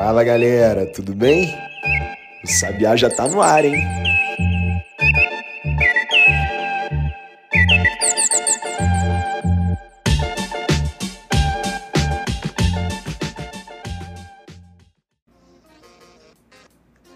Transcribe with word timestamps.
Fala 0.00 0.22
galera, 0.22 0.86
tudo 0.86 1.12
bem? 1.12 1.52
O 2.44 2.46
Sabiá 2.46 2.94
já 2.94 3.10
tá 3.10 3.26
no 3.26 3.42
ar, 3.42 3.64
hein? 3.64 3.74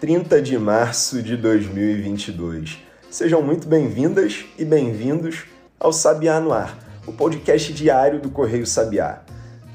Trinta 0.01 0.41
de 0.41 0.57
março 0.57 1.23
de 1.23 1.37
2022. 1.37 2.79
Sejam 3.09 3.41
muito 3.41 3.65
bem-vindas 3.65 4.43
e 4.59 4.65
bem-vindos 4.65 5.45
ao 5.79 5.93
Sabiá 5.93 6.41
no 6.41 6.51
Ar, 6.51 6.77
o 7.07 7.13
podcast 7.13 7.71
diário 7.71 8.19
do 8.19 8.29
Correio 8.29 8.67
Sabiá. 8.67 9.23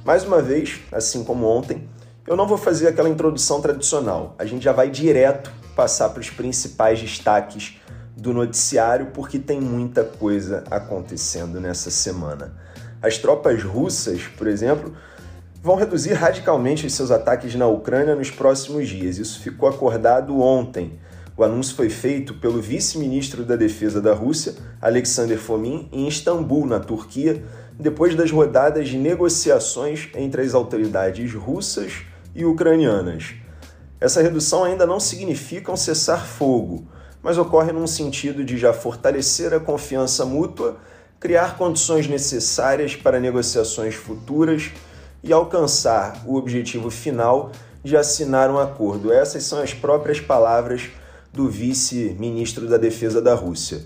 Mais 0.05 0.25
uma 0.25 0.43
vez, 0.43 0.81
assim 0.93 1.25
como 1.25 1.47
ontem, 1.47 1.89
eu 2.29 2.37
não 2.37 2.47
vou 2.47 2.59
fazer 2.59 2.89
aquela 2.89 3.09
introdução 3.09 3.59
tradicional. 3.63 4.35
A 4.39 4.45
gente 4.45 4.63
já 4.63 4.73
vai 4.73 4.91
direto 4.91 5.51
passar 5.75 6.11
para 6.11 6.21
os 6.21 6.29
principais 6.29 7.01
destaques 7.01 7.81
do 8.15 8.35
noticiário, 8.35 9.07
porque 9.15 9.39
tem 9.39 9.59
muita 9.59 10.05
coisa 10.05 10.63
acontecendo 10.71 11.59
nessa 11.59 11.91
semana. 11.91 12.53
As 13.01 13.17
tropas 13.17 13.63
russas, 13.63 14.25
por 14.37 14.47
exemplo, 14.47 14.93
vão 15.63 15.77
reduzir 15.77 16.13
radicalmente 16.13 16.87
os 16.87 16.93
seus 16.93 17.11
ataques 17.11 17.55
na 17.55 17.67
Ucrânia 17.67 18.15
nos 18.15 18.31
próximos 18.31 18.89
dias. 18.89 19.17
Isso 19.17 19.41
ficou 19.41 19.67
acordado 19.67 20.39
ontem. 20.39 21.01
O 21.35 21.43
anúncio 21.43 21.75
foi 21.75 21.89
feito 21.89 22.35
pelo 22.35 22.61
vice-ministro 22.61 23.43
da 23.43 23.57
Defesa 23.57 24.03
da 24.03 24.13
Rússia, 24.13 24.55
Alexander 24.83 25.39
Fomin, 25.39 25.89
em 25.91 26.07
Istambul, 26.07 26.67
na 26.67 26.81
Turquia, 26.81 27.43
depois 27.79 28.15
das 28.15 28.31
rodadas 28.31 28.89
de 28.89 28.99
negociações 28.99 30.11
entre 30.15 30.43
as 30.43 30.53
autoridades 30.53 31.33
russas 31.33 32.03
e 32.35 32.45
ucranianas. 32.45 33.35
Essa 34.01 34.23
redução 34.23 34.65
ainda 34.65 34.87
não 34.87 35.01
significa 35.01 35.73
um 35.73 35.77
cessar-fogo, 35.77 36.87
mas 37.23 37.37
ocorre 37.37 37.73
num 37.73 37.87
sentido 37.87 38.45
de 38.45 38.57
já 38.57 38.73
fortalecer 38.73 39.53
a 39.53 39.59
confiança 39.59 40.25
mútua, 40.25 40.77
criar 41.19 41.57
condições 41.57 42.07
necessárias 42.07 42.95
para 42.95 43.19
negociações 43.19 43.95
futuras 43.95 44.71
e 45.23 45.33
alcançar 45.33 46.23
o 46.27 46.37
objetivo 46.37 46.91
final 46.91 47.51
de 47.83 47.97
assinar 47.97 48.51
um 48.51 48.59
acordo. 48.59 49.13
Essas 49.13 49.43
são 49.43 49.61
as 49.61 49.75
próprias 49.75 50.21
palavras 50.21 50.91
do 51.33 51.49
vice-ministro 51.49 52.69
da 52.69 52.77
Defesa 52.77 53.21
da 53.21 53.35
Rússia. 53.35 53.83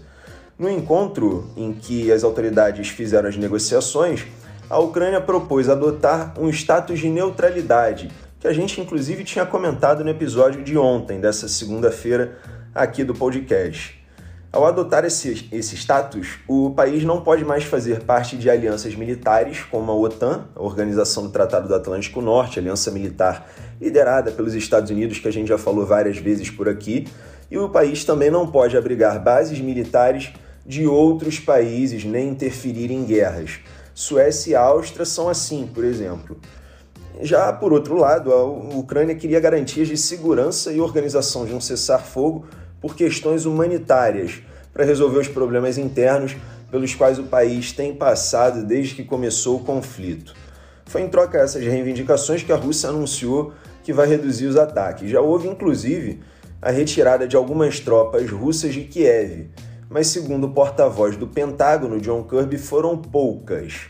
No 0.59 0.69
encontro 0.69 1.51
em 1.57 1.73
que 1.73 2.13
as 2.13 2.23
autoridades 2.23 2.89
fizeram 2.89 3.29
as 3.29 3.37
negociações, 3.37 4.27
a 4.69 4.79
Ucrânia 4.79 5.21
propôs 5.21 5.69
adotar 5.69 6.35
um 6.39 6.49
status 6.49 7.01
de 7.01 7.09
neutralidade 7.09 8.11
que 8.43 8.49
a 8.49 8.53
gente 8.53 8.81
inclusive 8.81 9.23
tinha 9.23 9.47
comentado 9.47 10.03
no 10.03 10.11
episódio 10.11 10.65
de 10.65 10.77
ontem, 10.77 11.21
dessa 11.21 11.47
segunda-feira, 11.47 12.39
aqui 12.75 13.05
do 13.05 13.15
podcast. 13.15 14.05
Ao 14.51 14.67
adotar 14.67 15.05
esse, 15.05 15.47
esse 15.53 15.77
status, 15.77 16.41
o 16.49 16.71
país 16.71 17.05
não 17.05 17.21
pode 17.21 17.45
mais 17.45 17.63
fazer 17.63 18.01
parte 18.01 18.37
de 18.37 18.51
alianças 18.51 18.97
militares 18.97 19.61
como 19.71 19.93
a 19.93 19.95
OTAN, 19.95 20.49
a 20.57 20.61
Organização 20.61 21.23
do 21.23 21.29
Tratado 21.29 21.69
do 21.69 21.75
Atlântico 21.77 22.21
Norte, 22.21 22.59
aliança 22.59 22.91
militar 22.91 23.49
liderada 23.81 24.33
pelos 24.33 24.55
Estados 24.55 24.91
Unidos, 24.91 25.21
que 25.21 25.29
a 25.29 25.33
gente 25.33 25.47
já 25.47 25.57
falou 25.57 25.87
várias 25.87 26.19
vezes 26.19 26.51
por 26.51 26.69
aqui, 26.69 27.07
e 27.49 27.57
o 27.57 27.69
país 27.69 28.05
também 28.05 28.29
não 28.29 28.49
pode 28.49 28.77
abrigar 28.77 29.23
bases 29.23 29.61
militares 29.61 30.33
de 30.67 30.85
outros 30.85 31.39
países 31.39 32.05
nem 32.05 32.31
interferir 32.31 32.91
em 32.91 33.05
guerras. 33.05 33.61
Suécia 33.95 34.51
e 34.51 34.55
Áustria 34.57 35.05
são 35.05 35.29
assim, 35.29 35.65
por 35.73 35.85
exemplo. 35.85 36.37
Já 37.21 37.53
por 37.53 37.73
outro 37.73 37.97
lado, 37.97 38.33
a 38.33 38.45
Ucrânia 38.45 39.15
queria 39.15 39.39
garantias 39.39 39.89
de 39.89 39.97
segurança 39.97 40.73
e 40.73 40.81
organização 40.81 41.45
de 41.45 41.53
um 41.53 41.61
cessar-fogo 41.61 42.47
por 42.81 42.97
questões 42.97 43.45
humanitárias, 43.45 44.43
para 44.73 44.85
resolver 44.85 45.19
os 45.19 45.29
problemas 45.29 45.77
internos 45.77 46.35
pelos 46.71 46.95
quais 46.95 47.19
o 47.19 47.25
país 47.25 47.71
tem 47.71 47.95
passado 47.95 48.65
desde 48.65 48.95
que 48.95 49.05
começou 49.05 49.59
o 49.59 49.65
conflito. 49.65 50.35
Foi 50.87 51.03
em 51.03 51.09
troca 51.09 51.39
dessas 51.39 51.63
reivindicações 51.65 52.43
que 52.43 52.51
a 52.51 52.57
Rússia 52.57 52.89
anunciou 52.89 53.53
que 53.85 53.93
vai 53.93 54.07
reduzir 54.07 54.47
os 54.47 54.57
ataques. 54.57 55.11
Já 55.11 55.21
houve, 55.21 55.49
inclusive, 55.49 56.21
a 56.61 56.71
retirada 56.71 57.29
de 57.29 57.37
algumas 57.37 57.79
tropas 57.81 58.31
russas 58.31 58.73
de 58.73 58.83
Kiev, 58.85 59.51
mas, 59.91 60.07
segundo 60.07 60.47
o 60.47 60.51
porta-voz 60.51 61.17
do 61.17 61.27
Pentágono, 61.27 62.01
John 62.01 62.25
Kirby, 62.25 62.57
foram 62.57 62.97
poucas. 62.97 63.89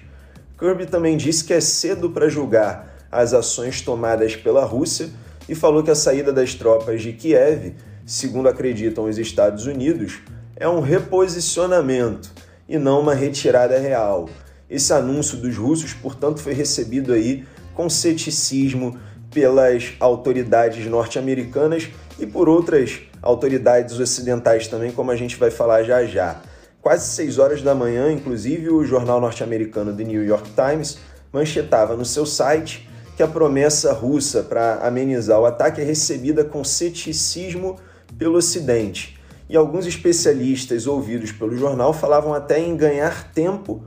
Kirby 0.59 0.87
também 0.87 1.17
disse 1.17 1.45
que 1.45 1.53
é 1.53 1.61
cedo 1.61 2.11
para 2.11 2.29
julgar 2.29 2.92
as 3.13 3.35
ações 3.35 3.83
tomadas 3.83 4.35
pela 4.35 4.65
Rússia 4.65 5.11
e 5.47 5.55
falou 5.55 5.83
que 5.83 5.91
a 5.91 5.95
saída 5.95 6.33
das 6.33 6.55
tropas 6.55 7.03
de 7.03 7.13
Kiev, 7.13 7.75
segundo 8.07 8.49
acreditam 8.49 9.05
os 9.05 9.19
Estados 9.19 9.67
Unidos, 9.67 10.21
é 10.57 10.67
um 10.67 10.81
reposicionamento 10.81 12.31
e 12.67 12.79
não 12.79 13.01
uma 13.01 13.15
retirada 13.15 13.79
real. 13.79 14.31
Esse 14.71 14.95
anúncio 14.95 15.37
dos 15.37 15.57
russos, 15.57 15.93
portanto, 15.93 16.41
foi 16.41 16.55
recebido 16.55 17.13
aí 17.13 17.45
com 17.75 17.91
ceticismo 17.91 18.99
pelas 19.31 19.93
autoridades 20.01 20.87
norte-americanas 20.87 21.89
e 22.19 22.27
por 22.27 22.49
outras 22.49 23.01
autoridades 23.21 23.99
ocidentais 23.99 24.69
também, 24.69 24.91
como 24.91 25.11
a 25.11 25.17
gente 25.17 25.37
vai 25.37 25.51
falar 25.51 25.83
já 25.83 26.05
já. 26.05 26.41
Quase 26.81 27.15
6 27.15 27.39
horas 27.39 27.63
da 27.63 27.75
manhã, 27.75 28.11
inclusive, 28.11 28.71
o 28.71 28.85
jornal 28.85 29.21
norte-americano 29.21 29.95
The 29.95 30.05
New 30.05 30.25
York 30.25 30.51
Times 30.51 30.99
manchetava 31.33 31.97
no 31.97 32.05
seu 32.05 32.27
site 32.27 32.89
que 33.17 33.23
a 33.23 33.29
promessa 33.29 33.93
russa 33.93 34.43
para 34.43 34.87
amenizar 34.87 35.39
o 35.39 35.47
ataque 35.47 35.81
é 35.81 35.85
recebida 35.85 36.45
com 36.45 36.65
ceticismo 36.65 37.77
pelo 38.19 38.37
Ocidente. 38.37 39.19
E 39.49 39.57
alguns 39.57 39.87
especialistas 39.87 40.87
ouvidos 40.87 41.31
pelo 41.31 41.57
jornal 41.57 41.93
falavam 41.93 42.33
até 42.33 42.59
em 42.59 42.77
ganhar 42.77 43.33
tempo 43.33 43.85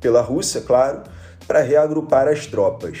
pela 0.00 0.20
Rússia, 0.20 0.60
claro, 0.60 1.02
para 1.46 1.60
reagrupar 1.60 2.28
as 2.28 2.46
tropas. 2.46 3.00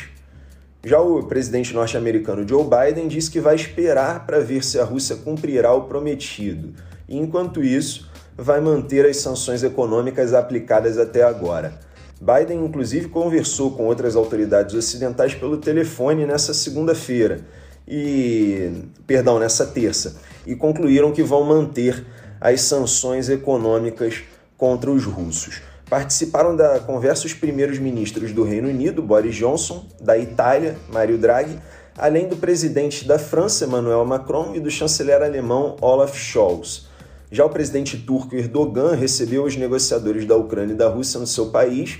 Já 0.84 1.00
o 1.00 1.24
presidente 1.24 1.74
norte-americano 1.74 2.46
Joe 2.48 2.64
Biden 2.64 3.08
disse 3.08 3.30
que 3.30 3.40
vai 3.40 3.54
esperar 3.54 4.26
para 4.26 4.40
ver 4.40 4.64
se 4.64 4.78
a 4.78 4.84
Rússia 4.84 5.16
cumprirá 5.16 5.72
o 5.72 5.82
prometido. 5.82 6.72
E 7.08 7.16
enquanto 7.16 7.62
isso, 7.62 8.08
vai 8.36 8.60
manter 8.60 9.04
as 9.04 9.16
sanções 9.18 9.62
econômicas 9.62 10.32
aplicadas 10.32 10.96
até 10.96 11.22
agora. 11.22 11.78
Biden, 12.20 12.64
inclusive, 12.64 13.08
conversou 13.08 13.70
com 13.72 13.86
outras 13.86 14.16
autoridades 14.16 14.74
ocidentais 14.74 15.34
pelo 15.34 15.56
telefone 15.56 16.26
nessa 16.26 16.52
segunda-feira 16.52 17.40
e, 17.86 18.70
perdão, 19.06 19.38
nessa 19.38 19.66
terça, 19.66 20.16
e 20.46 20.56
concluíram 20.56 21.12
que 21.12 21.22
vão 21.22 21.44
manter 21.44 22.04
as 22.40 22.60
sanções 22.62 23.28
econômicas 23.28 24.22
contra 24.56 24.90
os 24.90 25.04
russos. 25.04 25.62
Participaram 25.88 26.54
da 26.54 26.80
conversa 26.80 27.26
os 27.26 27.32
primeiros 27.32 27.78
ministros 27.78 28.32
do 28.32 28.42
Reino 28.42 28.68
Unido, 28.68 29.02
Boris 29.02 29.34
Johnson, 29.34 29.86
da 30.00 30.18
Itália, 30.18 30.76
Mario 30.92 31.16
Draghi, 31.16 31.58
além 31.96 32.28
do 32.28 32.36
presidente 32.36 33.06
da 33.06 33.18
França, 33.18 33.64
Emmanuel 33.64 34.04
Macron, 34.04 34.54
e 34.54 34.60
do 34.60 34.70
chanceler 34.70 35.22
alemão 35.22 35.76
Olaf 35.80 36.14
Scholz. 36.14 36.87
Já 37.30 37.44
o 37.44 37.50
presidente 37.50 37.98
turco 37.98 38.34
Erdogan 38.34 38.94
recebeu 38.94 39.44
os 39.44 39.54
negociadores 39.54 40.24
da 40.24 40.34
Ucrânia 40.34 40.72
e 40.72 40.76
da 40.76 40.88
Rússia 40.88 41.20
no 41.20 41.26
seu 41.26 41.50
país 41.50 41.98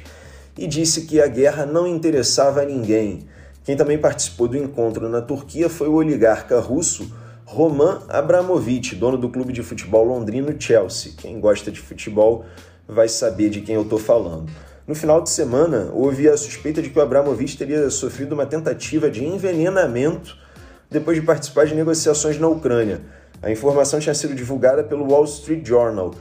e 0.56 0.66
disse 0.66 1.02
que 1.02 1.20
a 1.20 1.26
guerra 1.26 1.66
não 1.66 1.86
interessava 1.86 2.62
a 2.62 2.64
ninguém. 2.64 3.26
Quem 3.62 3.76
também 3.76 3.98
participou 3.98 4.48
do 4.48 4.56
encontro 4.56 5.06
na 5.06 5.20
Turquia 5.20 5.68
foi 5.68 5.86
o 5.86 5.94
oligarca 5.94 6.58
russo 6.58 7.12
Roman 7.44 8.00
Abramovich, 8.08 8.94
dono 8.94 9.18
do 9.18 9.28
clube 9.28 9.52
de 9.52 9.62
futebol 9.62 10.02
londrino 10.02 10.54
Chelsea. 10.58 11.12
Quem 11.14 11.38
gosta 11.38 11.70
de 11.70 11.78
futebol 11.78 12.46
vai 12.86 13.08
saber 13.08 13.50
de 13.50 13.60
quem 13.60 13.74
eu 13.74 13.82
estou 13.82 13.98
falando. 13.98 14.50
No 14.86 14.94
final 14.94 15.20
de 15.20 15.28
semana, 15.28 15.90
houve 15.92 16.26
a 16.26 16.38
suspeita 16.38 16.80
de 16.80 16.88
que 16.88 16.98
o 16.98 17.02
Abramovich 17.02 17.58
teria 17.58 17.90
sofrido 17.90 18.32
uma 18.32 18.46
tentativa 18.46 19.10
de 19.10 19.22
envenenamento 19.22 20.34
depois 20.90 21.18
de 21.20 21.26
participar 21.26 21.66
de 21.66 21.74
negociações 21.74 22.38
na 22.38 22.48
Ucrânia. 22.48 23.02
A 23.40 23.50
informação 23.50 24.00
tinha 24.00 24.14
sido 24.14 24.34
divulgada 24.34 24.82
pelo 24.82 25.06
Wall 25.10 25.24
Street 25.24 25.66
Journal. 25.66 26.12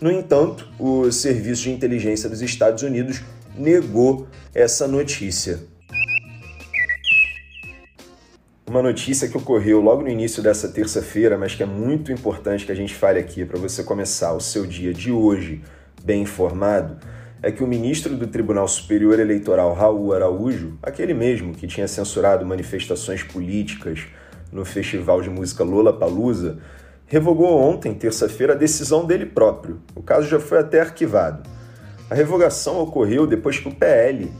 No 0.00 0.10
entanto, 0.10 0.68
o 0.78 1.10
Serviço 1.10 1.62
de 1.62 1.72
Inteligência 1.72 2.28
dos 2.28 2.42
Estados 2.42 2.82
Unidos 2.82 3.22
negou 3.56 4.28
essa 4.54 4.86
notícia. 4.86 5.60
Uma 8.66 8.82
notícia 8.82 9.28
que 9.28 9.36
ocorreu 9.36 9.80
logo 9.80 10.02
no 10.02 10.08
início 10.08 10.42
dessa 10.42 10.68
terça-feira, 10.68 11.36
mas 11.36 11.54
que 11.54 11.62
é 11.62 11.66
muito 11.66 12.10
importante 12.10 12.64
que 12.64 12.72
a 12.72 12.74
gente 12.74 12.94
fale 12.94 13.18
aqui 13.18 13.44
para 13.44 13.58
você 13.58 13.82
começar 13.82 14.32
o 14.32 14.40
seu 14.40 14.66
dia 14.66 14.92
de 14.92 15.12
hoje 15.12 15.62
bem 16.02 16.22
informado, 16.22 16.96
é 17.42 17.52
que 17.52 17.62
o 17.62 17.66
ministro 17.66 18.16
do 18.16 18.26
Tribunal 18.26 18.66
Superior 18.66 19.20
Eleitoral, 19.20 19.74
Raul 19.74 20.14
Araújo, 20.14 20.78
aquele 20.82 21.12
mesmo 21.12 21.52
que 21.52 21.66
tinha 21.66 21.86
censurado 21.86 22.44
manifestações 22.46 23.22
políticas 23.22 24.06
no 24.54 24.64
festival 24.64 25.20
de 25.20 25.28
música 25.28 25.64
Lola 25.64 25.92
Palusa, 25.92 26.58
revogou 27.06 27.60
ontem, 27.60 27.92
terça-feira, 27.92 28.52
a 28.52 28.56
decisão 28.56 29.04
dele 29.04 29.26
próprio. 29.26 29.80
O 29.96 30.02
caso 30.02 30.28
já 30.28 30.38
foi 30.38 30.60
até 30.60 30.80
arquivado. 30.80 31.42
A 32.08 32.14
revogação 32.14 32.80
ocorreu 32.80 33.26
depois 33.26 33.58
que 33.58 33.68
o 33.68 33.74
PL, 33.74 34.30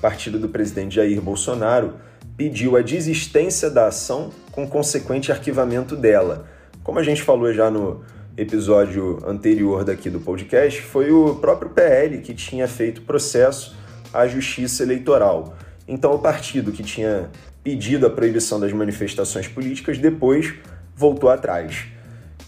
partido 0.00 0.38
do 0.38 0.48
presidente 0.48 0.94
Jair 0.94 1.20
Bolsonaro, 1.20 1.94
pediu 2.36 2.76
a 2.76 2.82
desistência 2.82 3.68
da 3.68 3.88
ação 3.88 4.30
com 4.52 4.66
consequente 4.66 5.32
arquivamento 5.32 5.96
dela. 5.96 6.46
Como 6.84 7.00
a 7.00 7.02
gente 7.02 7.22
falou 7.22 7.52
já 7.52 7.68
no 7.68 8.02
episódio 8.36 9.18
anterior 9.26 9.84
daqui 9.84 10.08
do 10.08 10.20
podcast, 10.20 10.82
foi 10.82 11.10
o 11.10 11.34
próprio 11.36 11.70
PL 11.70 12.18
que 12.18 12.32
tinha 12.32 12.68
feito 12.68 13.02
processo 13.02 13.76
à 14.12 14.26
Justiça 14.28 14.84
Eleitoral. 14.84 15.56
Então, 15.86 16.14
o 16.14 16.18
partido 16.18 16.72
que 16.72 16.82
tinha 16.82 17.28
pedido 17.64 18.06
a 18.06 18.10
proibição 18.10 18.60
das 18.60 18.74
manifestações 18.74 19.48
políticas 19.48 19.96
depois 19.96 20.54
voltou 20.94 21.30
atrás. 21.30 21.86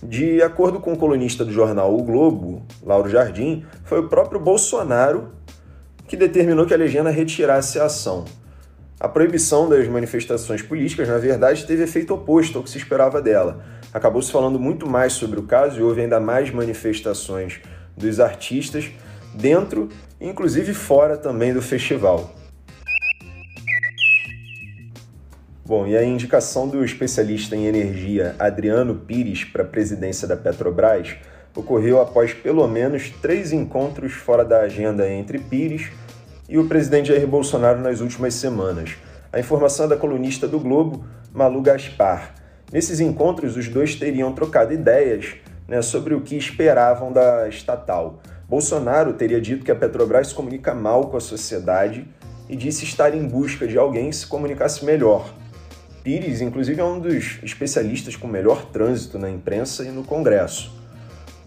De 0.02 0.42
acordo 0.42 0.78
com 0.78 0.92
o 0.92 0.96
colunista 0.96 1.42
do 1.42 1.50
jornal 1.50 1.96
O 1.98 2.02
Globo, 2.02 2.62
Lauro 2.84 3.08
Jardim, 3.08 3.64
foi 3.82 4.00
o 4.00 4.08
próprio 4.08 4.38
Bolsonaro 4.38 5.30
que 6.06 6.18
determinou 6.18 6.66
que 6.66 6.74
a 6.74 6.76
legenda 6.76 7.10
retirasse 7.10 7.78
a 7.78 7.86
ação. 7.86 8.26
A 9.00 9.08
proibição 9.08 9.68
das 9.68 9.88
manifestações 9.88 10.60
políticas, 10.60 11.08
na 11.08 11.18
verdade, 11.18 11.66
teve 11.66 11.82
efeito 11.82 12.14
oposto 12.14 12.58
ao 12.58 12.64
que 12.64 12.70
se 12.70 12.78
esperava 12.78 13.20
dela. 13.20 13.64
Acabou 13.92 14.20
se 14.20 14.30
falando 14.30 14.58
muito 14.58 14.86
mais 14.88 15.14
sobre 15.14 15.40
o 15.40 15.44
caso 15.44 15.80
e 15.80 15.82
houve 15.82 16.02
ainda 16.02 16.20
mais 16.20 16.50
manifestações 16.50 17.60
dos 17.96 18.20
artistas 18.20 18.90
dentro, 19.34 19.88
inclusive 20.20 20.74
fora 20.74 21.16
também 21.16 21.54
do 21.54 21.62
festival. 21.62 22.35
Bom, 25.66 25.84
e 25.84 25.96
a 25.96 26.04
indicação 26.04 26.68
do 26.68 26.84
especialista 26.84 27.56
em 27.56 27.66
energia 27.66 28.36
Adriano 28.38 28.94
Pires 28.94 29.42
para 29.42 29.64
a 29.64 29.66
presidência 29.66 30.28
da 30.28 30.36
Petrobras 30.36 31.16
ocorreu 31.56 32.00
após 32.00 32.32
pelo 32.32 32.68
menos 32.68 33.10
três 33.20 33.52
encontros 33.52 34.12
fora 34.12 34.44
da 34.44 34.60
agenda 34.60 35.10
entre 35.10 35.40
Pires 35.40 35.88
e 36.48 36.56
o 36.56 36.68
presidente 36.68 37.08
Jair 37.08 37.26
Bolsonaro 37.26 37.80
nas 37.80 38.00
últimas 38.00 38.34
semanas. 38.34 38.94
A 39.32 39.40
informação 39.40 39.86
é 39.86 39.88
da 39.88 39.96
colunista 39.96 40.46
do 40.46 40.60
Globo, 40.60 41.04
Malu 41.34 41.60
Gaspar. 41.62 42.32
Nesses 42.72 43.00
encontros, 43.00 43.56
os 43.56 43.66
dois 43.66 43.96
teriam 43.96 44.32
trocado 44.32 44.72
ideias 44.72 45.34
né, 45.66 45.82
sobre 45.82 46.14
o 46.14 46.20
que 46.20 46.36
esperavam 46.36 47.12
da 47.12 47.48
estatal. 47.48 48.20
Bolsonaro 48.48 49.14
teria 49.14 49.40
dito 49.40 49.64
que 49.64 49.72
a 49.72 49.76
Petrobras 49.76 50.32
comunica 50.32 50.72
mal 50.72 51.08
com 51.08 51.16
a 51.16 51.20
sociedade 51.20 52.06
e 52.48 52.54
disse 52.54 52.84
estar 52.84 53.12
em 53.16 53.26
busca 53.26 53.66
de 53.66 53.76
alguém 53.76 54.10
que 54.10 54.16
se 54.16 54.28
comunicasse 54.28 54.84
melhor. 54.84 55.34
Pires, 56.06 56.40
inclusive, 56.40 56.80
é 56.80 56.84
um 56.84 57.00
dos 57.00 57.40
especialistas 57.42 58.14
com 58.14 58.28
melhor 58.28 58.66
trânsito 58.66 59.18
na 59.18 59.28
imprensa 59.28 59.82
e 59.82 59.88
no 59.88 60.04
Congresso. 60.04 60.72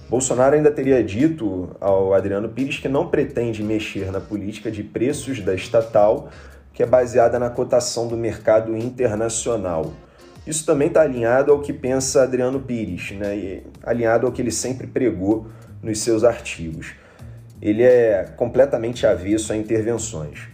Bolsonaro 0.10 0.54
ainda 0.54 0.70
teria 0.70 1.02
dito 1.02 1.74
ao 1.80 2.14
Adriano 2.14 2.50
Pires 2.50 2.78
que 2.78 2.90
não 2.90 3.08
pretende 3.08 3.64
mexer 3.64 4.12
na 4.12 4.20
política 4.20 4.70
de 4.70 4.84
preços 4.84 5.40
da 5.40 5.56
estatal, 5.56 6.30
que 6.74 6.84
é 6.84 6.86
baseada 6.86 7.40
na 7.40 7.50
cotação 7.50 8.10
do 8.10 8.18
mercado 8.18 8.76
internacional. 8.76 9.94
Isso 10.46 10.66
também 10.66 10.90
está 10.90 11.04
alinhado 11.04 11.54
ao 11.54 11.62
que 11.62 11.72
pensa 11.72 12.24
Adriano 12.24 12.60
Pires, 12.60 13.12
né? 13.12 13.38
E 13.38 13.64
alinhado 13.82 14.28
ao 14.28 14.34
que 14.34 14.42
ele 14.42 14.52
sempre 14.52 14.88
pregou 14.88 15.48
nos 15.82 16.00
seus 16.00 16.26
artigos. 16.26 16.96
Ele 17.62 17.82
é 17.82 18.26
completamente 18.36 19.08
avesso 19.08 19.54
a 19.54 19.56
intervenções. 19.56 20.50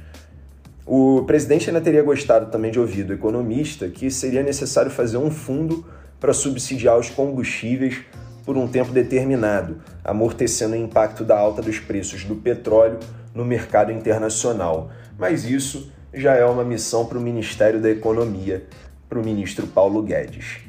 O 0.85 1.23
presidente 1.23 1.67
ainda 1.67 1.81
teria 1.81 2.03
gostado 2.03 2.51
também 2.51 2.69
de 2.69 2.79
ouvir 2.79 3.03
do 3.03 3.13
economista 3.13 3.87
que 3.87 4.11
seria 4.11 4.43
necessário 4.43 4.91
fazer 4.91 5.17
um 5.17 5.31
fundo 5.31 5.83
para 6.19 6.31
subsidiar 6.31 6.99
os 6.99 7.09
combustíveis 7.09 8.01
por 8.45 8.55
um 8.55 8.67
tempo 8.67 8.91
determinado, 8.91 9.81
amortecendo 10.03 10.75
o 10.75 10.77
impacto 10.77 11.23
da 11.23 11.35
alta 11.35 11.63
dos 11.63 11.79
preços 11.79 12.23
do 12.23 12.35
petróleo 12.35 12.99
no 13.33 13.43
mercado 13.43 13.91
internacional. 13.91 14.91
Mas 15.17 15.43
isso 15.45 15.91
já 16.13 16.35
é 16.35 16.45
uma 16.45 16.63
missão 16.63 17.07
para 17.07 17.17
o 17.17 17.21
Ministério 17.21 17.81
da 17.81 17.89
Economia, 17.89 18.67
para 19.09 19.19
o 19.19 19.25
ministro 19.25 19.65
Paulo 19.65 20.03
Guedes. 20.03 20.59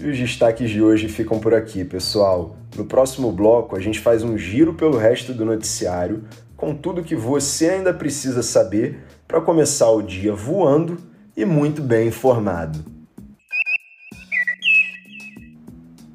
E 0.00 0.08
os 0.08 0.18
destaques 0.18 0.70
de 0.70 0.80
hoje 0.80 1.08
ficam 1.08 1.40
por 1.40 1.52
aqui, 1.52 1.84
pessoal. 1.84 2.56
No 2.76 2.84
próximo 2.84 3.30
bloco, 3.32 3.76
a 3.76 3.80
gente 3.80 4.00
faz 4.00 4.22
um 4.22 4.38
giro 4.38 4.74
pelo 4.74 4.96
resto 4.96 5.34
do 5.34 5.44
noticiário 5.44 6.24
com 6.62 6.76
tudo 6.76 7.02
que 7.02 7.16
você 7.16 7.70
ainda 7.70 7.92
precisa 7.92 8.40
saber 8.40 9.00
para 9.26 9.40
começar 9.40 9.90
o 9.90 10.00
dia 10.00 10.32
voando 10.32 10.96
e 11.36 11.44
muito 11.44 11.82
bem 11.82 12.06
informado. 12.06 12.78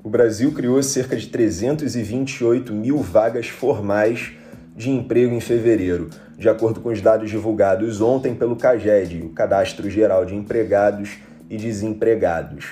o 0.02 0.10
Brasil 0.10 0.54
criou 0.54 0.82
cerca 0.82 1.18
de 1.18 1.28
328 1.28 2.72
mil 2.72 3.00
vagas 3.00 3.50
formais 3.50 4.32
de 4.74 4.90
emprego 4.90 5.36
em 5.36 5.42
fevereiro, 5.42 6.10
de 6.38 6.48
acordo 6.48 6.80
com 6.80 6.88
os 6.88 7.02
dados 7.02 7.30
divulgados 7.30 8.00
ontem 8.00 8.34
pelo 8.34 8.56
CAGED, 8.56 9.24
o 9.24 9.30
Cadastro 9.32 9.90
Geral 9.90 10.24
de 10.24 10.34
Empregados 10.34 11.18
e 11.50 11.58
Desempregados. 11.58 12.68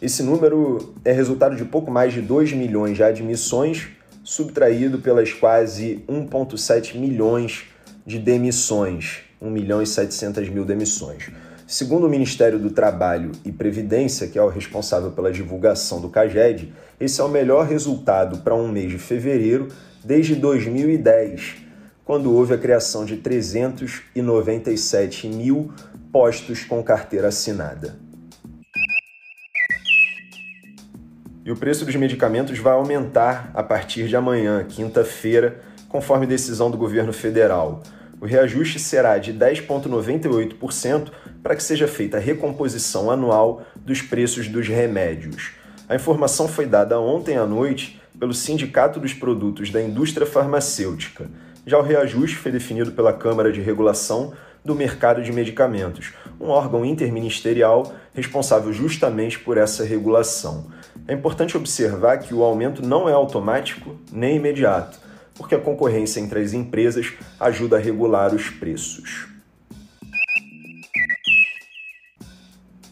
Esse 0.00 0.24
número 0.24 0.92
é 1.04 1.12
resultado 1.12 1.54
de 1.54 1.64
pouco 1.64 1.88
mais 1.88 2.12
de 2.12 2.20
2 2.20 2.52
milhões 2.52 2.96
de 2.96 3.04
admissões, 3.04 3.90
subtraído 4.22 4.98
pelas 4.98 5.32
quase 5.32 6.04
1,7 6.08 6.96
milhões 6.96 7.64
de 8.06 8.18
demissões, 8.18 9.20
1 9.40 9.50
milhão 9.50 9.82
e 9.82 9.86
700 9.86 10.48
mil 10.48 10.64
demissões. 10.64 11.30
Segundo 11.66 12.06
o 12.06 12.10
Ministério 12.10 12.58
do 12.58 12.70
Trabalho 12.70 13.32
e 13.44 13.50
Previdência, 13.50 14.28
que 14.28 14.38
é 14.38 14.42
o 14.42 14.48
responsável 14.48 15.10
pela 15.12 15.32
divulgação 15.32 16.00
do 16.00 16.10
CAGED, 16.10 16.72
esse 17.00 17.20
é 17.20 17.24
o 17.24 17.28
melhor 17.28 17.66
resultado 17.66 18.38
para 18.38 18.54
um 18.54 18.68
mês 18.68 18.90
de 18.90 18.98
fevereiro 18.98 19.68
desde 20.04 20.34
2010, 20.34 21.54
quando 22.04 22.32
houve 22.32 22.54
a 22.54 22.58
criação 22.58 23.04
de 23.04 23.16
397 23.16 25.28
mil 25.28 25.72
postos 26.12 26.64
com 26.64 26.82
carteira 26.82 27.28
assinada. 27.28 28.01
E 31.44 31.50
o 31.50 31.56
preço 31.56 31.84
dos 31.84 31.96
medicamentos 31.96 32.56
vai 32.58 32.72
aumentar 32.72 33.50
a 33.52 33.64
partir 33.64 34.06
de 34.06 34.14
amanhã, 34.14 34.64
quinta-feira, 34.64 35.60
conforme 35.88 36.24
decisão 36.24 36.70
do 36.70 36.78
governo 36.78 37.12
federal. 37.12 37.82
O 38.20 38.26
reajuste 38.26 38.78
será 38.78 39.18
de 39.18 39.34
10,98% 39.34 41.10
para 41.42 41.56
que 41.56 41.62
seja 41.62 41.88
feita 41.88 42.16
a 42.16 42.20
recomposição 42.20 43.10
anual 43.10 43.66
dos 43.74 44.00
preços 44.00 44.46
dos 44.46 44.68
remédios. 44.68 45.50
A 45.88 45.96
informação 45.96 46.46
foi 46.46 46.64
dada 46.64 47.00
ontem 47.00 47.36
à 47.36 47.44
noite 47.44 48.00
pelo 48.16 48.32
Sindicato 48.32 49.00
dos 49.00 49.12
Produtos 49.12 49.70
da 49.70 49.82
Indústria 49.82 50.24
Farmacêutica. 50.24 51.28
Já 51.66 51.76
o 51.76 51.82
reajuste 51.82 52.36
foi 52.36 52.52
definido 52.52 52.92
pela 52.92 53.12
Câmara 53.12 53.50
de 53.50 53.60
Regulação 53.60 54.32
do 54.64 54.76
Mercado 54.76 55.22
de 55.22 55.32
Medicamentos, 55.32 56.12
um 56.40 56.48
órgão 56.48 56.84
interministerial 56.84 57.92
responsável 58.14 58.72
justamente 58.72 59.38
por 59.40 59.58
essa 59.58 59.84
regulação. 59.84 60.66
É 61.06 61.14
importante 61.14 61.56
observar 61.56 62.18
que 62.18 62.32
o 62.32 62.42
aumento 62.42 62.86
não 62.86 63.08
é 63.08 63.12
automático 63.12 63.96
nem 64.12 64.36
imediato 64.36 65.00
porque 65.34 65.54
a 65.54 65.60
concorrência 65.60 66.20
entre 66.20 66.40
as 66.40 66.52
empresas 66.52 67.14
ajuda 67.40 67.76
a 67.76 67.80
regular 67.80 68.34
os 68.34 68.50
preços. 68.50 69.26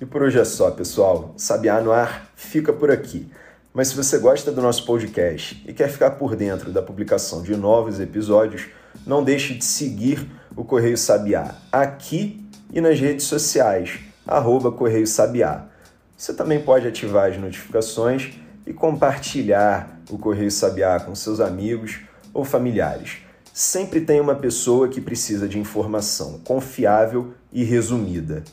E 0.01 0.07
por 0.07 0.23
hoje 0.23 0.39
é 0.39 0.45
só, 0.45 0.71
pessoal. 0.71 1.35
Sabiá 1.37 1.81
no 1.81 1.93
ar 1.93 2.31
fica 2.35 2.73
por 2.73 2.91
aqui. 2.91 3.31
Mas 3.73 3.89
se 3.89 3.97
você 3.97 4.19
gosta 4.19 4.51
do 4.51 4.63
nosso 4.63 4.85
podcast 4.85 5.63
e 5.67 5.73
quer 5.73 5.89
ficar 5.89 6.13
por 6.13 6.35
dentro 6.35 6.73
da 6.73 6.83
publicação 6.83 7.43
de 7.43 7.55
novos 7.55 8.01
episódios, 8.01 8.67
não 9.07 9.23
deixe 9.23 9.55
de 9.55 9.65
seguir 9.65 10.27
o 10.57 10.65
Correio 10.65 10.99
Sabiá 10.99 11.55
aqui 11.71 12.45
e 12.73 12.81
nas 12.81 12.99
redes 12.99 13.27
sociais, 13.27 14.01
arroba 14.27 14.73
Correio 14.73 15.07
Sabiá. 15.07 15.67
Você 16.21 16.35
também 16.35 16.61
pode 16.61 16.87
ativar 16.87 17.31
as 17.31 17.39
notificações 17.39 18.35
e 18.67 18.75
compartilhar 18.75 20.03
o 20.11 20.19
Correio 20.19 20.51
Sabiá 20.51 21.01
com 21.01 21.15
seus 21.15 21.41
amigos 21.41 22.01
ou 22.35 22.45
familiares. 22.45 23.21
Sempre 23.55 24.03
tem 24.03 24.21
uma 24.21 24.35
pessoa 24.35 24.87
que 24.87 25.01
precisa 25.01 25.49
de 25.49 25.59
informação 25.59 26.39
confiável 26.45 27.33
e 27.51 27.65
resumida. 27.65 28.45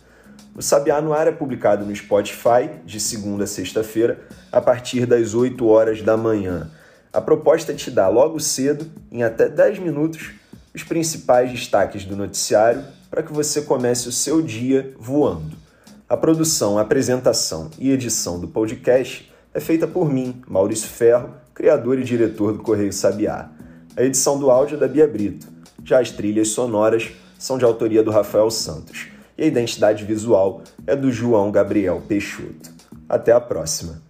O 0.55 0.61
Sabiá 0.61 1.01
no 1.01 1.11
Ar 1.11 1.27
é 1.27 1.31
publicado 1.33 1.85
no 1.85 1.93
Spotify 1.93 2.69
de 2.85 3.01
segunda 3.01 3.43
a 3.43 3.47
sexta-feira, 3.47 4.25
a 4.49 4.61
partir 4.61 5.05
das 5.05 5.33
8 5.33 5.67
horas 5.67 6.01
da 6.01 6.15
manhã. 6.15 6.71
A 7.11 7.19
proposta 7.19 7.73
é 7.73 7.75
te 7.75 7.91
dar 7.91 8.07
logo 8.07 8.39
cedo, 8.39 8.89
em 9.11 9.23
até 9.23 9.49
10 9.49 9.79
minutos, 9.79 10.31
os 10.73 10.83
principais 10.83 11.51
destaques 11.51 12.05
do 12.05 12.15
noticiário 12.15 12.85
para 13.11 13.21
que 13.21 13.33
você 13.33 13.61
comece 13.61 14.07
o 14.07 14.11
seu 14.13 14.41
dia 14.41 14.95
voando. 14.97 15.66
A 16.09 16.15
produção, 16.15 16.79
apresentação 16.79 17.69
e 17.77 17.91
edição 17.91 18.39
do 18.39 18.47
podcast 18.47 19.29
é 19.53 19.59
feita 19.59 19.85
por 19.85 20.09
mim, 20.09 20.41
Maurício 20.47 20.87
Ferro, 20.87 21.33
criador 21.53 21.99
e 21.99 22.03
diretor 22.05 22.53
do 22.53 22.59
Correio 22.59 22.93
Sabiá. 22.93 23.51
A 23.93 24.03
edição 24.03 24.39
do 24.39 24.49
áudio 24.49 24.77
é 24.77 24.79
da 24.79 24.87
Bia 24.87 25.05
Brito. 25.05 25.45
Já 25.83 25.99
as 25.99 26.09
trilhas 26.09 26.47
sonoras 26.47 27.11
são 27.37 27.57
de 27.57 27.65
autoria 27.65 28.01
do 28.01 28.09
Rafael 28.11 28.49
Santos. 28.49 29.07
E 29.37 29.43
a 29.43 29.47
identidade 29.47 30.05
visual 30.05 30.61
é 30.85 30.95
do 30.95 31.11
João 31.11 31.51
Gabriel 31.51 32.01
Peixoto. 32.07 32.71
Até 33.09 33.33
a 33.33 33.41
próxima! 33.41 34.06